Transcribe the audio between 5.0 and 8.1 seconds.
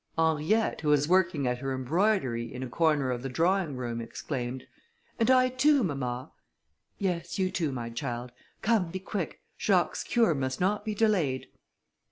"And I too, mamma." "Yes, you too, my